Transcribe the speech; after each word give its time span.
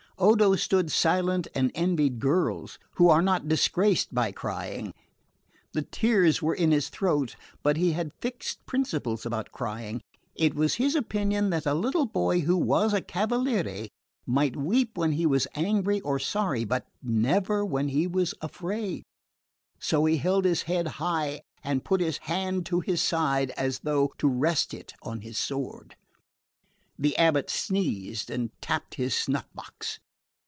Odo 0.23 0.55
stood 0.55 0.91
silent 0.91 1.47
and 1.55 1.71
envied 1.73 2.19
girls, 2.19 2.77
who 2.97 3.09
are 3.09 3.23
not 3.23 3.47
disgraced 3.47 4.13
by 4.13 4.31
crying. 4.31 4.93
The 5.73 5.81
tears 5.81 6.43
were 6.43 6.53
in 6.53 6.69
his 6.69 6.89
throat, 6.89 7.35
but 7.63 7.75
he 7.75 7.93
had 7.93 8.13
fixed 8.21 8.63
principles 8.67 9.25
about 9.25 9.51
crying. 9.51 9.99
It 10.35 10.53
was 10.53 10.75
his 10.75 10.93
opinion 10.93 11.49
that 11.49 11.65
a 11.65 11.73
little 11.73 12.05
boy 12.05 12.41
who 12.41 12.55
was 12.55 12.93
a 12.93 13.01
cavaliere 13.01 13.89
might 14.27 14.55
weep 14.55 14.95
when 14.95 15.13
he 15.13 15.25
was 15.25 15.47
angry 15.55 15.99
or 16.01 16.19
sorry, 16.19 16.65
but 16.65 16.85
never 17.01 17.65
when 17.65 17.87
he 17.87 18.05
was 18.05 18.35
afraid; 18.41 19.01
so 19.79 20.05
he 20.05 20.17
held 20.17 20.45
his 20.45 20.61
head 20.63 20.85
high 20.99 21.41
and 21.63 21.83
put 21.83 21.99
his 21.99 22.19
hand 22.19 22.67
to 22.67 22.79
his 22.81 23.01
side, 23.01 23.49
as 23.57 23.79
though 23.79 24.11
to 24.19 24.27
rest 24.27 24.71
it 24.71 24.93
on 25.01 25.21
his 25.21 25.39
sword. 25.39 25.95
The 26.99 27.15
abate 27.17 27.49
sneezed 27.49 28.29
and 28.29 28.51
tapped 28.61 28.93
his 28.95 29.15
snuff 29.17 29.47
box. 29.55 29.99